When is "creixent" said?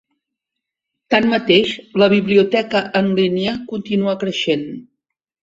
4.25-4.67